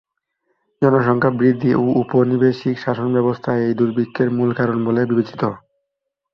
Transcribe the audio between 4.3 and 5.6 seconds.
মুল কারণ বলে বিবেচিত।